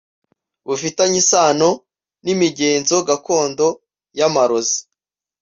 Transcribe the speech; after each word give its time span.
bufitanye 0.67 1.17
isano 1.23 1.69
n’imigenzo 2.25 2.95
gakondo 3.09 3.67
y’amarozi 4.17 4.79